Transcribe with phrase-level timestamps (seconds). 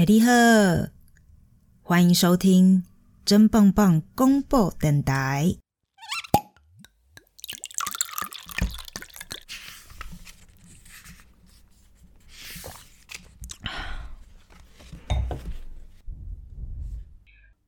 [0.00, 0.32] 哎，你好，
[1.82, 2.84] 欢迎收听
[3.22, 5.56] 真棒棒公布电台。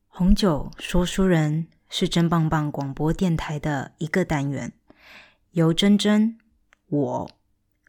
[0.07, 4.73] 红酒说书人是真棒棒广播电台的一个单元，
[5.51, 6.39] 由真真
[6.87, 7.31] 我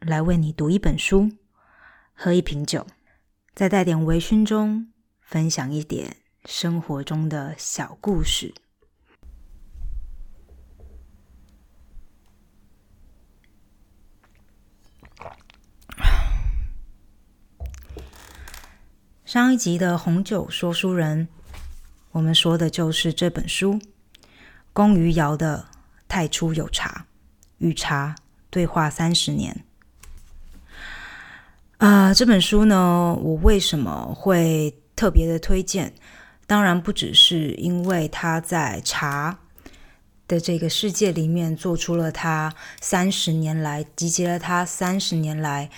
[0.00, 1.30] 来为你读一本书，
[2.12, 2.86] 喝一瓶酒，
[3.54, 4.88] 再带点微醺中
[5.20, 8.52] 分享一点生活中的小故事。
[19.24, 21.28] 上一集的红酒说书人。
[22.10, 23.80] 我们说的就是这本书，
[24.72, 25.68] 龚于尧的
[26.08, 27.06] 《太初有茶》
[27.58, 28.16] 与茶
[28.50, 29.64] 对话三十年。
[31.84, 35.92] 啊，这本书呢，我为什么会特别的推荐？
[36.46, 39.38] 当然不只是因为他在茶
[40.26, 45.68] 的这个世界里面做出了他三十年来集结了他三十年来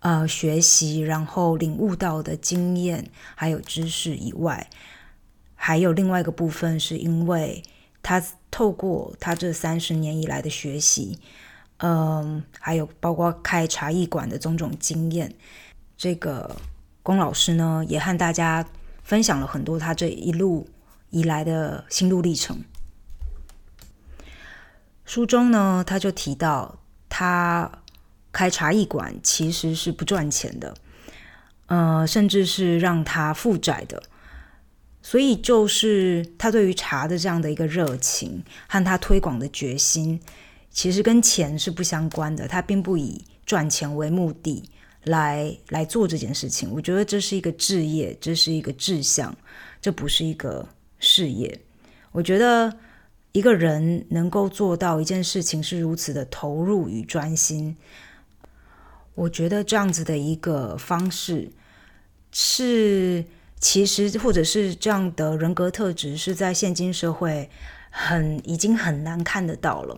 [0.00, 4.68] 呃学习然后领悟到的经验还有知识以外。
[5.54, 7.62] 还有另外一个部分，是因为
[8.02, 11.20] 他透过他这三十年以来的学习，
[11.84, 15.34] 嗯，还有包括开茶艺馆的种种经验，
[15.96, 16.54] 这个
[17.02, 18.64] 龚老师呢，也和大家
[19.02, 20.68] 分享了很多他这一路
[21.10, 22.62] 以来的心路历程。
[25.04, 27.68] 书中呢，他就提到，他
[28.30, 30.76] 开茶艺馆其实是不赚钱的，
[31.66, 34.00] 呃，甚至是让他负债的。
[35.02, 40.20] 所以，就是他对于茶的这样的一个热情和他推广的决心，
[40.72, 42.48] 其实跟钱是不相关的。
[42.48, 44.68] 他并不以赚钱为目的
[45.04, 46.70] 来来做这件事情。
[46.72, 49.36] 我觉得这是一个志业，这是一个志向，
[49.80, 50.66] 这不是一个
[50.98, 51.60] 事业。
[52.10, 52.76] 我觉得
[53.32, 57.76] 一个人能够做到一件事情是如此的投入与专心，
[59.14, 61.50] 我觉得这样子的一个方式
[62.32, 63.24] 是。
[63.64, 67.48] 其实，或者是这样的人格特质，是在现今社会
[67.92, 69.96] 很已经很难看得到了。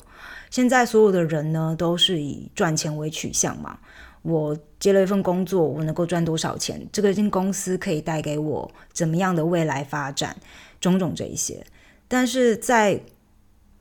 [0.51, 3.79] 现在所有的人呢，都是以赚钱为取向嘛。
[4.23, 6.87] 我接了一份工作，我能够赚多少钱？
[6.93, 10.37] 这个间公司可以带给我怎么样的未来发展？
[10.81, 11.65] 种种这一些。
[12.09, 13.01] 但是，在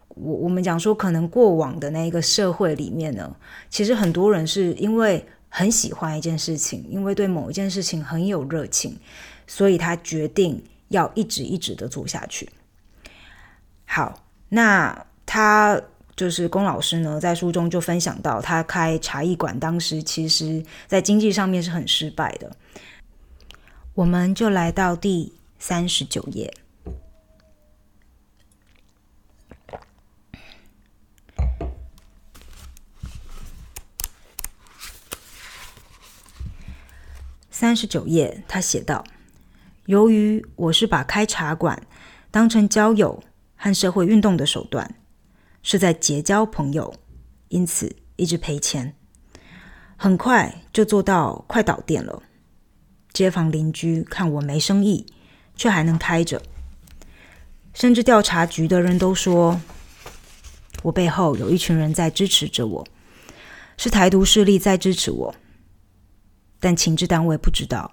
[0.09, 3.35] 我我们讲说，可能过往的那一个社会里面呢，
[3.69, 8.97] 其实很多人是因为很喜欢一件事情，因为对某一件事情很有热情。
[9.45, 12.49] 所以他决定要一直一直的做下去。
[13.93, 15.79] 好，那他
[16.15, 22.57] 就是龚老师呢，在书中就分享到，他开茶艺馆当时其实在经济上面是很失败的。
[23.93, 26.51] 我们就来到第三十九页，
[37.51, 39.03] 三十九页，他写道。
[39.85, 41.85] 由于我是把开茶馆
[42.31, 43.23] 当成交友
[43.63, 44.93] 和社会运动的手段，
[45.61, 46.93] 是在结交朋友，
[47.47, 48.93] 因此一直赔钱。
[49.95, 52.23] 很快就做到快倒店了。
[53.13, 55.05] 街坊邻居看我没生意，
[55.55, 56.41] 却还能开着，
[57.73, 59.61] 甚至调查局的人都说
[60.81, 62.85] 我背后有一群人在支持着我，
[63.77, 65.33] 是台独势力在支持我，
[66.59, 67.89] 但情治单位不知道。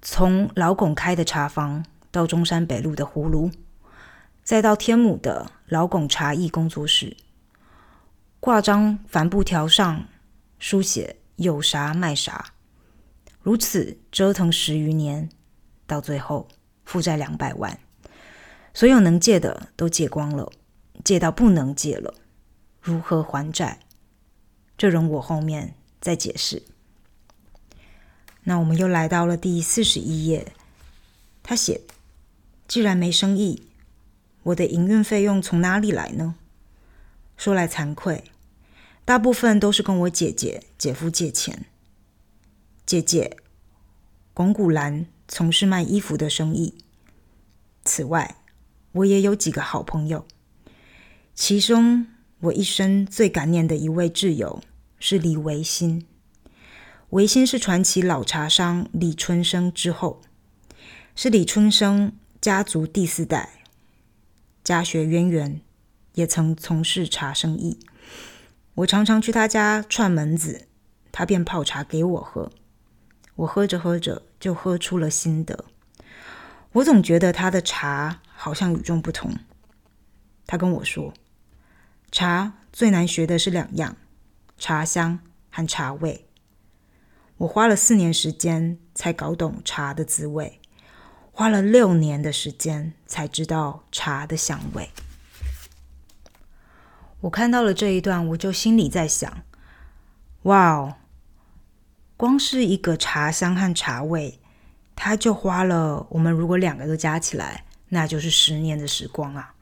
[0.00, 3.50] 从老拱开的茶房，到中山北路的葫芦，
[4.44, 7.16] 再到天母的老拱茶艺工作室，
[8.40, 10.06] 挂张帆布条上
[10.58, 12.52] 书写“有啥卖啥”，
[13.40, 15.30] 如此折腾十余年，
[15.86, 16.46] 到最后
[16.84, 17.78] 负债两百万，
[18.74, 20.52] 所有能借的都借光了，
[21.02, 22.12] 借到不能借了，
[22.82, 23.80] 如何还债？
[24.76, 26.62] 这容我后面再解释。
[28.42, 30.52] 那我们又来到了第四十一页，
[31.42, 31.80] 他写
[32.68, 33.68] ：“既然没生意，
[34.44, 36.36] 我的营运费用从哪里来呢？
[37.36, 38.24] 说来惭愧，
[39.04, 41.66] 大部分都是跟我姐姐、姐夫借钱。
[42.86, 43.36] 姐姐
[44.32, 46.74] 巩古兰从事卖衣服的生意。
[47.84, 48.36] 此外，
[48.92, 50.26] 我也有几个好朋友，
[51.34, 52.06] 其中
[52.40, 54.62] 我一生最感念的一位挚友
[54.98, 56.06] 是李维新。”
[57.10, 60.20] 维新是传奇老茶商李春生之后，
[61.14, 63.63] 是李春生家族第四代，
[64.64, 65.60] 家学渊源，
[66.14, 67.78] 也曾从事茶生意。
[68.76, 70.66] 我常常去他家串门子，
[71.12, 72.50] 他便泡茶给我喝。
[73.36, 75.66] 我喝着喝着就喝出了心得。
[76.72, 79.36] 我总觉得他的茶好像与众不同。
[80.46, 81.12] 他跟我说，
[82.10, 83.96] 茶最难学的是两样：
[84.56, 85.20] 茶香
[85.50, 86.26] 和茶味。
[87.36, 90.60] 我花了四年时间才搞懂茶的滋味，
[91.36, 94.90] 花了六年的时间才知道茶的香味。
[97.22, 99.42] 我看到了这一段，我就心里在想：
[100.42, 100.94] 哇哦，
[102.16, 104.38] 光是一个茶香和茶味，
[104.94, 109.54] 它就花了我们如果两个都加起来，那就是十年的时光啊！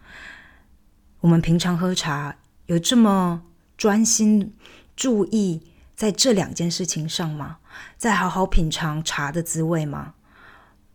[1.21, 2.37] 我们平常喝茶
[2.67, 3.45] 有这么
[3.79, 4.55] 专心
[4.95, 5.63] 注意
[5.97, 7.61] 在这两件事情上吗？
[7.97, 10.13] 在好好品尝茶的滋味吗？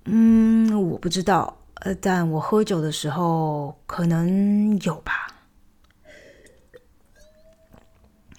[0.09, 5.27] 嗯，我不知道，呃，但我喝酒的时候可能有吧。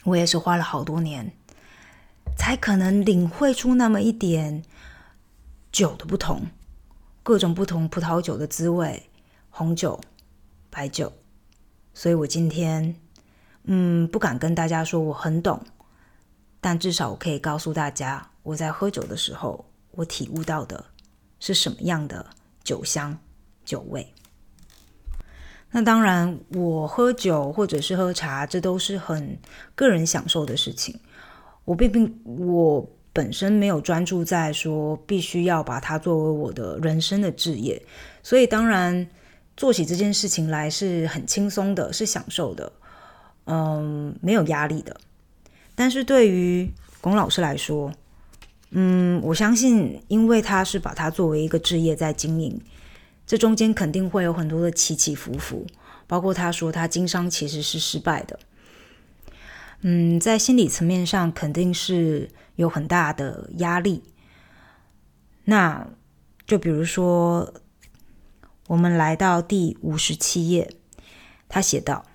[0.05, 1.31] 我也是花了好多年，
[2.39, 4.63] 才可能领会出那么一点
[5.71, 6.47] 酒的不同，
[7.23, 9.11] 各种不同葡萄酒的滋味，
[9.51, 10.01] 红酒、
[10.71, 11.13] 白酒。
[11.93, 12.99] 所以我今天，
[13.65, 15.61] 嗯，不敢跟大家说我很懂，
[16.63, 20.83] 但至少我可以告诉大家，我在喝酒的时候，我体悟到的
[21.41, 22.27] 是什么样的
[22.63, 23.19] 酒香、
[23.65, 24.13] 酒味。
[25.71, 29.39] 那当然，我喝酒或者是喝茶，这都是很
[29.75, 30.99] 个人享受的事情。
[31.65, 37.83] 我并并我本身没有专注在说必须要把它作为我的人生的志业，
[38.23, 39.07] 所以当然
[39.59, 42.73] 做起这件事情来是很轻松的，是享受的，
[43.45, 44.97] 嗯，没有压力的。
[45.75, 47.93] 但是对于龚老师来说，
[48.71, 52.61] 嗯，我相信，因为他是把它作为一个置业在经营。
[53.27, 55.67] 这中间肯定会有很多的起起伏伏，
[56.07, 58.39] 包括他说他经商其实是失败的，
[59.83, 64.03] 嗯，在心理层面上肯定是有很大的压力。
[65.45, 65.89] 那
[66.47, 67.53] 就比如说，
[68.69, 70.71] 我们来到第五十七页，
[71.49, 72.07] 他写道：“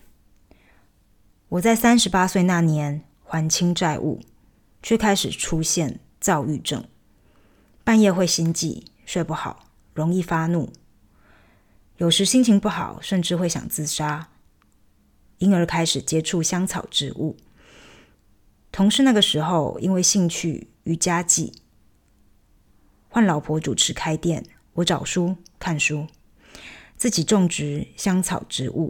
[1.49, 4.19] 我在三十八岁那年还清债务，
[4.81, 6.85] 却开始出现躁郁症，
[7.83, 10.71] 半夜会心悸，睡不好，容易发怒。”
[11.97, 14.29] 有时心情不好，甚至会想自杀，
[15.39, 17.35] 因而开始接触香草植物。
[18.71, 21.51] 同事那个时候因为兴趣与家计，
[23.09, 24.45] 换老婆主持开店，
[24.75, 26.07] 我找书看书，
[26.95, 28.89] 自己种植香草植物，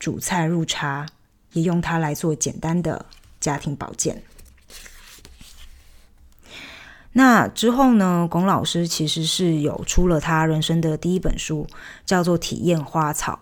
[0.00, 1.06] 煮菜入茶，
[1.52, 3.06] 也用它来做简单的
[3.38, 4.24] 家庭保健。
[7.16, 8.26] 那之后呢？
[8.28, 11.64] 龚老师其实是有出了他人生的第一本书，
[12.04, 13.38] 叫做《体验花草》。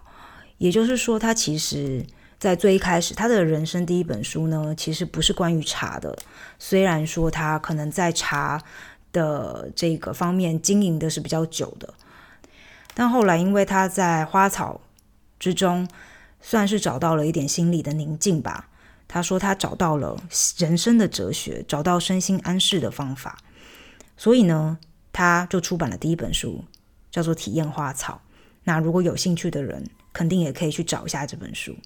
[0.58, 2.04] 也就是说，他其实
[2.38, 6.14] 在最一开始，他的人生第一本书呢，其实不是关于茶的。
[6.58, 8.62] 虽然说他可能在茶
[9.10, 11.94] 的这个方面经营的是比较久的，
[12.92, 14.82] 但后来因为他在花草
[15.38, 15.88] 之中，
[16.42, 18.68] 算是找到了一点心理的宁静吧。
[19.08, 20.14] 他说他找到了
[20.58, 23.38] 人生的哲学，找到身心安适的方法。
[24.22, 24.78] 所以呢，
[25.12, 26.64] 他就出版了第一本书，
[27.10, 28.22] 叫做《体验花草》。
[28.62, 31.76] 那如果有兴趣的人，肯定也可以去找一下这本书。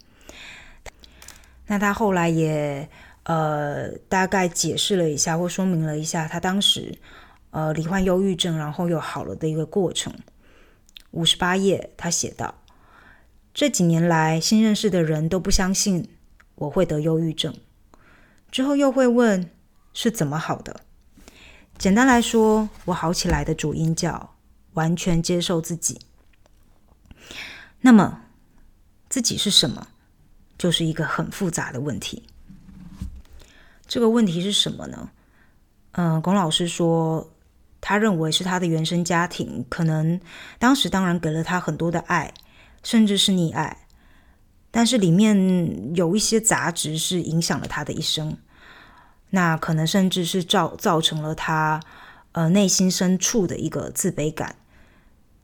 [1.67, 2.91] 那他后来也
[3.23, 6.99] 呃大概解释了一下，或说明了一下他当时
[7.53, 10.13] 呃罹患忧郁症，然后又好了的一个过程。
[11.13, 12.57] 五十八页，他写道：
[13.55, 16.11] 这几年来，新认识的人都不相信
[16.57, 17.55] 我会得忧郁症，
[18.51, 19.51] 之后又会问
[19.95, 20.83] 是怎么好的。
[21.79, 24.35] 简单来说，我好起来的主因叫
[24.73, 26.01] 完全接受自己。
[27.81, 28.23] 那么，
[29.09, 29.87] 自己是什么，
[30.57, 32.23] 就是一个很复杂的问题。
[33.87, 35.11] 这个问题是什么呢？
[35.93, 37.31] 嗯，龚老师说，
[37.81, 40.19] 他认为是他的原生家庭，可能
[40.59, 42.33] 当时当然给了他很多的爱，
[42.83, 43.87] 甚至是溺爱，
[44.71, 48.37] 但是里面有一些杂质是影响了他的一生。
[49.31, 51.81] 那可能甚至是造造成了他
[52.33, 54.55] 呃内心深处的一个自卑感，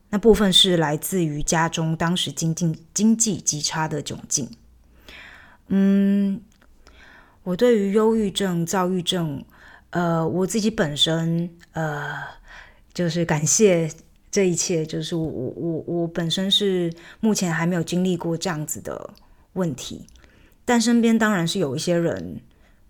[0.09, 4.49] 那部分是来自于家中当时经济经济极差的窘境。
[5.67, 6.41] 嗯，
[7.43, 9.43] 我对于忧郁症、躁郁症，
[9.89, 12.13] 呃，我自己本身呃，
[12.93, 13.91] 就是感谢
[14.31, 19.13] 这一切，就是我我我我本身是目前还没有经历过这样子的
[19.53, 20.07] 问题，
[20.63, 22.39] 但身边当然是有一些人。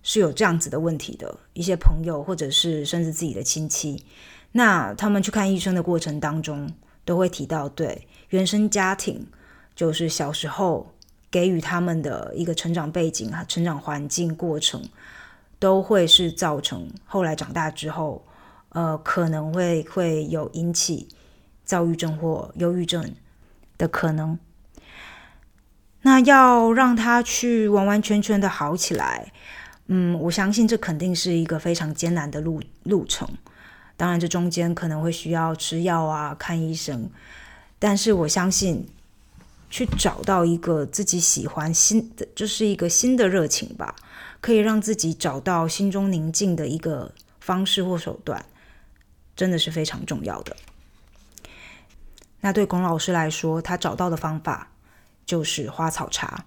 [0.04, 4.06] 是有这样子的问题的一些朋友，或者是甚至自己的亲戚，
[4.52, 6.70] 那他们去看医生的过程当中，
[7.06, 9.26] 都会提到，对原生家庭，
[9.76, 10.94] 就是小时候
[11.32, 14.84] 给予他们的一个成长背景啊、成长环境过程，
[15.58, 18.26] 都会是造成后来长大之后，
[18.70, 21.08] 呃，可能会会有引起
[21.64, 23.16] 躁郁症或忧郁症
[23.78, 24.38] 的可能。
[26.02, 29.32] 那要让他去完完全全的好起来，
[29.88, 33.28] 嗯，我相信这肯定是一个非常艰难的路路程。
[33.98, 37.10] 当然，这中间可能会需要吃药啊，看医生。
[37.80, 38.88] 但是我相信，
[39.70, 43.96] 去找到一个自己喜欢新的，就是一个新的热情吧，
[44.42, 48.46] 可以让自己找到心中宁静的一个方式或手段，
[49.36, 50.56] 真的是非常重要的。
[52.42, 54.70] 那对龚老师来说，他找到的方法。
[55.26, 56.44] 就是花草茶。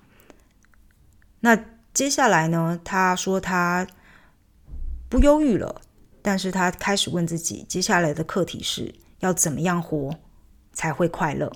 [1.40, 1.59] 那
[1.97, 2.79] 接下来呢？
[2.85, 3.87] 他说他
[5.09, 5.81] 不忧郁了，
[6.21, 10.15] 但是他开始问自己，接下来的课题是要怎么样活
[10.75, 11.50] 才会快乐。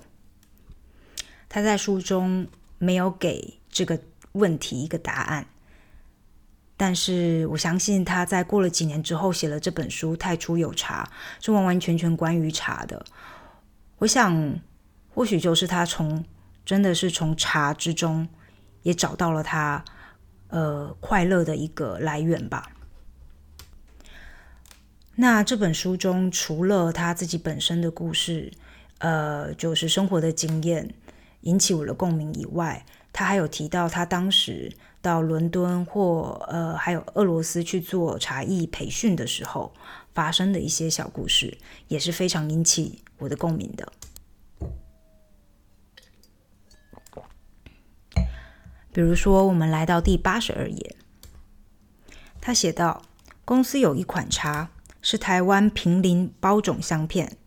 [1.47, 2.47] 他在书中
[2.79, 5.45] 没有给这个问题一个答案，
[6.75, 11.07] 但是我相信他在过了几年之后写了这本书《太初有茶》，
[11.45, 13.05] 是完完全全关于茶的。
[13.99, 14.59] 我想，
[15.13, 16.25] 或许就是他从。
[16.63, 18.27] 真的是从茶之中
[18.83, 19.83] 也找到了他
[20.51, 22.71] 呃快乐的一个来源吧。
[25.15, 28.51] 那这本书中除了他自己本身的故事，
[28.99, 30.93] 呃，就是生活的经验
[31.41, 39.73] 引起我的共鸣以外，他还有提到他当时到伦敦或呃还有俄罗斯去做茶艺培训的时候
[40.13, 43.91] 发生的一些小故事，也是非常引起我的共鸣的。
[48.93, 50.95] 比如说，我们来到第八十二页，
[52.41, 53.03] 他写道
[53.45, 54.69] ：“公司有一款茶
[55.01, 57.37] 是台湾平林包种香片，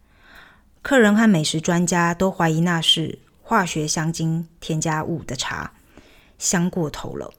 [0.80, 5.74] 客人和美食专家都怀疑那是化学香精添加物的茶，
[6.38, 7.30] 香过头了，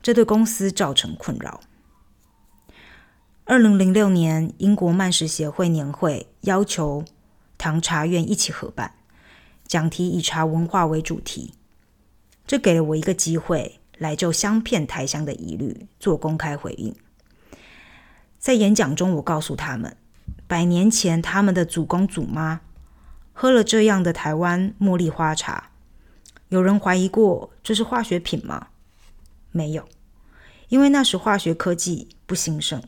[0.00, 1.60] 这对公司造成困扰。”
[3.44, 7.04] 二零零六年，英国曼食协会年会要求
[7.58, 8.94] 唐茶院一起合办，
[9.66, 11.54] 讲题以茶文化为主题。
[12.46, 16.94] 这给了我一个机会，来就香片台香的疑虑做公开回应。
[18.38, 19.96] 在演讲中，我告诉他们，
[20.46, 22.60] 百年前他们的祖公祖妈
[23.32, 25.70] 喝了这样的台湾茉莉花茶，
[26.48, 28.68] 有人怀疑过这是化学品吗？
[29.52, 29.88] 没有，
[30.68, 32.82] 因为那时化学科技不兴盛。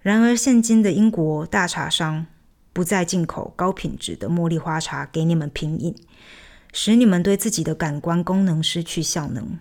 [0.00, 2.26] 然而，现今的英国大茶商
[2.72, 5.94] 不再进口高品质的茉莉花茶给你们品饮。
[6.72, 9.58] 使你们对自己的感官功能失去效能，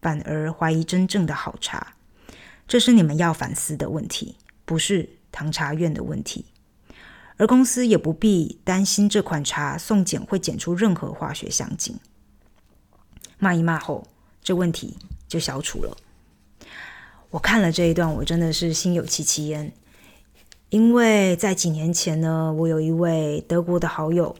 [0.00, 1.94] 反而怀疑真正的好茶，
[2.66, 6.46] 这是你们要反思的问题，不是唐茶院的问题。
[7.36, 11.98] 而公司也不必担心这款茶送检会检出任何化学香精。
[13.38, 14.06] 骂一骂后，
[14.42, 15.96] 这问题就消除了。
[17.30, 19.72] 我看了这一段，我真的是心有戚戚焉，
[20.68, 24.34] 因为在几年前呢，我有一位德国的好友。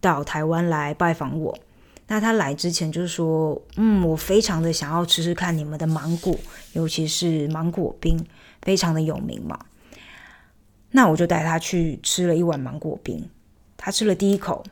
[0.00, 1.58] 到台湾来拜访我，
[2.06, 6.38] 那他来之前就说，嗯，我非常的想要吃吃看你们的芒果，
[6.72, 8.24] 尤其是芒果冰，
[8.62, 9.58] 非常的有名嘛。
[10.92, 13.28] 那我就带他去吃了一碗芒果冰，
[13.76, 14.64] 他吃了第一口，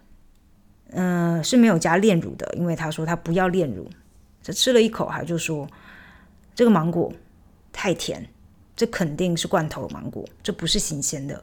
[0.90, 3.88] 嗯，是没有加炼乳的，因为他说他不要炼乳。
[4.42, 5.68] 这吃了一口，他就说
[6.54, 7.12] 这个芒果
[7.72, 8.26] 太甜，
[8.76, 11.42] 这肯定是罐头芒果，这不是新鲜的。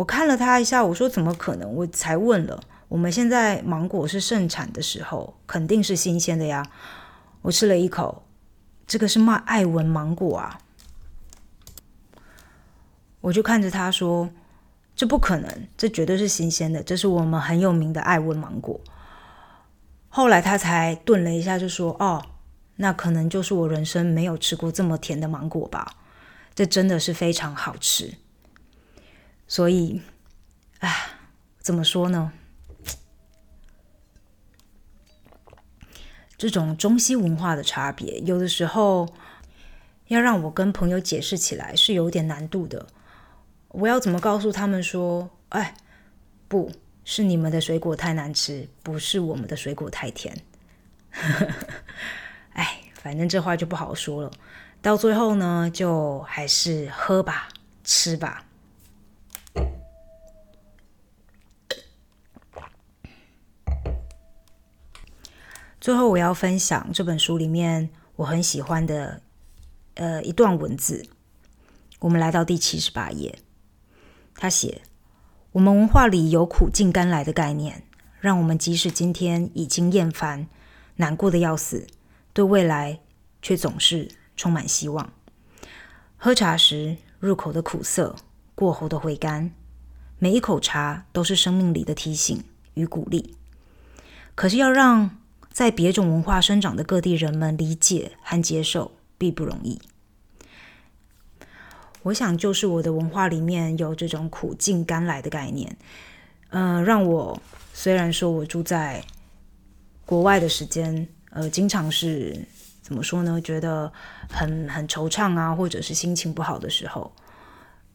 [0.00, 1.70] 我看了他一下，我说怎么可能？
[1.74, 6.66] 我才问了，我们现在芒果是盛产的时候，肯定是新鲜的呀。
[7.42, 8.22] 我吃了一口，
[8.86, 10.58] 这个是卖艾文芒果啊。
[13.20, 14.30] 我就看着他说，
[14.96, 18.80] 这不可能，这绝对是新鲜的，这是我们很有名的艾文芒果。
[20.08, 22.24] 后来他才顿了一下，就说：“哦，
[22.76, 25.96] 那可能就是我人生没有吃过这么甜的芒果吧？
[26.54, 28.14] 这真的是非常好吃。”
[29.50, 30.00] 所以，
[30.78, 30.88] 啊，
[31.58, 32.30] 怎么说呢？
[36.38, 39.12] 这种中西文化的差别，有的时候
[40.06, 42.86] 要让我跟朋友解释起来是有点难度的。
[43.70, 45.74] 我要怎么告诉他们说，哎，
[46.46, 46.70] 不
[47.04, 50.40] 是你们的水果太难吃，不是我们的水果太甜。
[52.54, 54.30] 哎，反正这话就不好说了。
[54.80, 57.48] 到最后呢，就还是喝吧，
[57.82, 58.44] 吃吧。
[65.80, 69.22] 最后，我要分享这本书里面我很喜欢的
[69.94, 71.06] 呃一段文字。
[72.00, 73.38] 我们来到第七十八页，
[74.34, 74.82] 他写
[75.52, 77.84] ：“我们文化里有苦尽甘来的概念，
[78.20, 80.46] 让我们即使今天已经厌烦、
[80.96, 81.86] 难过的要死，
[82.34, 83.00] 对未来
[83.40, 85.10] 却总是充满希望。
[86.18, 88.16] 喝茶时，入口的苦涩，
[88.54, 89.50] 过后的回甘，
[90.18, 92.44] 每一口茶都是生命里的提醒
[92.74, 93.34] 与鼓励。
[94.34, 95.18] 可是要让
[95.52, 99.80] 在别种文化生长的各地人们理解和接受，并不容易。
[102.02, 105.76] 我想，就是我的文化里面有这种苦尽甘来的概念，
[106.48, 107.42] 呃，让我
[107.74, 109.04] 虽然说我住在
[110.06, 112.46] 国外的时间，呃，经常是
[112.80, 113.38] 怎么说呢？
[113.42, 113.92] 觉得
[114.30, 117.12] 很很惆怅啊，或者是心情不好的时候，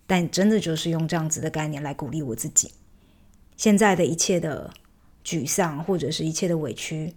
[0.06, 2.72] 但真的就是用这样子的概念来鼓励我自己。
[3.58, 4.72] 现在的一切的
[5.26, 7.16] 沮丧，或者是一切的委屈，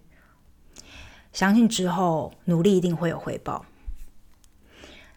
[1.33, 3.67] 相信之后努力一定会有回报。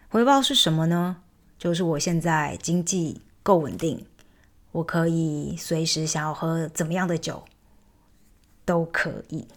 [0.10, 1.18] 回报是什么呢？
[1.58, 4.06] 就是我现在经济够稳定，
[4.72, 7.44] 我可以随时想要喝怎么样的酒
[8.66, 9.48] 都可以。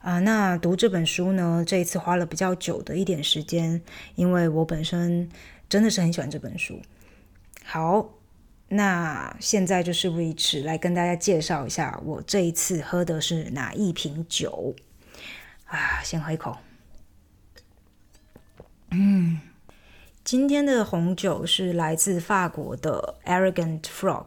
[0.00, 3.82] 啊，那读这本书呢，这一次花了比较久的一点时间，
[4.14, 5.28] 因为我本身
[5.68, 6.80] 真的是很喜欢这本书。
[7.64, 8.08] 好，
[8.70, 14.74] 那现在就事不宜迟，来跟大家介绍一下我这一次喝的是哪一瓶酒。
[15.66, 16.56] 啊，先喝一口。
[18.90, 19.40] 嗯。
[20.22, 24.26] 今天的红酒是来自法国的 Arrogant Frog，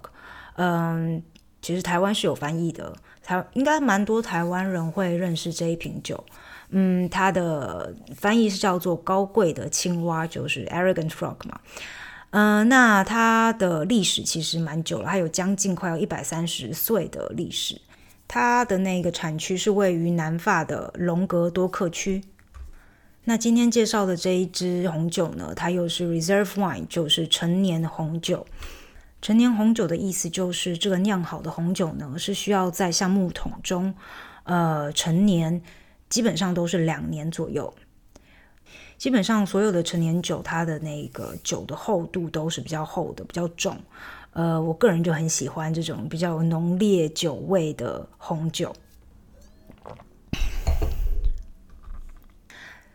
[0.55, 1.23] 嗯，
[1.61, 6.21] 其实台湾是有翻译的，台应该蛮多台湾人会认识这一瓶酒，
[6.69, 11.61] 嗯，它的翻译是叫做高贵的青蛙，就是 Arrogant Frog 嘛，
[12.33, 17.79] 嗯，那它的历史其实蛮久了，它有将近快要一百三十岁的历史，
[18.27, 22.23] 它的那个产区是位于南法的隆格多克区。
[23.25, 28.47] 那今天介绍的这一支红酒呢，它又是 reserve wine，就是陈年红酒。
[29.21, 33.93] 陈年红酒的意思就是这个酿好的红酒呢，是需要在橡木桶中，
[34.45, 35.61] 呃，陈年，
[36.09, 37.71] 基本上都是两年左右。
[39.03, 43.77] 基本上所有的陈年酒，它的那个酒的厚度都是比较厚的，比较重。
[44.31, 48.73] 呃，我个人就很喜欢这种比较浓烈酒味的红酒。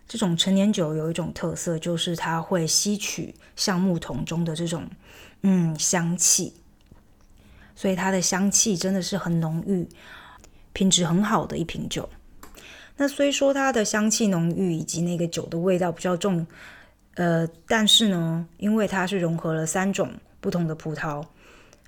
[0.07, 4.89] 这种陈年酒有一种特色，就是它会吸取橡木桶中的这种
[5.43, 6.55] 嗯香气，
[7.77, 9.87] 所以它的香气真的是很浓郁，
[10.73, 12.09] 品质很好的一瓶酒。
[12.99, 16.47] 那虽说它的香气浓郁以及那个酒的味道比较重，
[17.15, 21.25] 呃，但是呢，因为它是融合了三种不同的葡萄，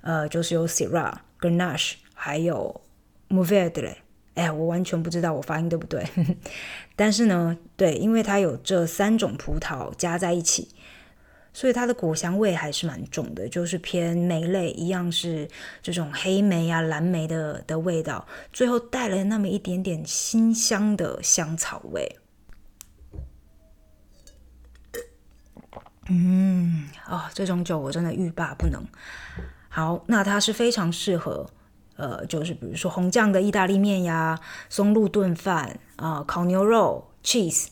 [0.01, 2.81] 呃，就是有 Syrah、Grenache 还有
[3.27, 3.95] m o u v e d r e。
[4.35, 6.01] 哎，我完全不知道我发音对不对，
[6.95, 10.69] 但是呢，对，因为它有这三种葡萄加在一起，
[11.53, 15.47] 所以它的果香味还是蛮重的，就是偏梅类，一样是
[15.81, 22.17] 这种黑莓啊、蓝莓的的味道，最后带了那么一点点辛香的香草味。
[26.07, 28.83] 嗯，哦，这种酒我真的欲罢不能。
[29.69, 31.49] 好，那它是非常适合。
[31.97, 37.67] 呃，就是比如说红酱的意大利面呀，松露炖饭啊，烤牛肉、cheese，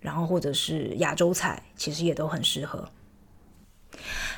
[0.00, 2.88] 然后或者是亚洲菜，其实也都很适合。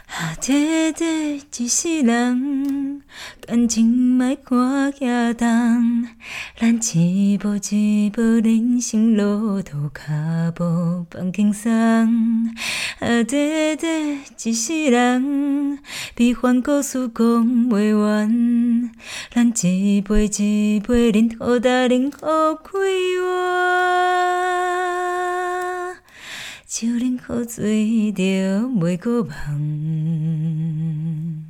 [0.06, 3.02] 啊，短短一世人，
[3.46, 6.08] 感情莫看遐重，
[6.56, 11.72] 咱一步一步人生路途，脚步放轻松。
[13.00, 15.78] 啊，短短一世人，
[16.14, 17.24] 悲欢故事讲
[17.68, 18.90] 袂完，
[19.34, 22.80] 咱一杯一杯饮，好大饮好快
[23.20, 23.26] 活。
[26.68, 28.22] 酒啉好醉，着
[28.66, 31.45] 袂搁梦。